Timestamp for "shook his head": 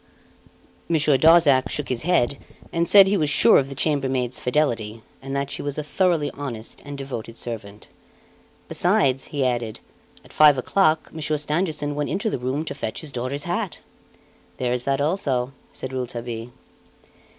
1.69-2.39